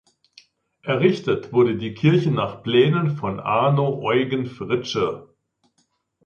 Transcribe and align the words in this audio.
Errichtet 0.81 1.53
wurde 1.53 1.77
die 1.77 1.93
Kirche 1.93 2.31
nach 2.31 2.63
Plänen 2.63 3.17
von 3.17 3.39
Arno 3.39 4.01
Eugen 4.01 4.47
Fritsche. 4.47 5.29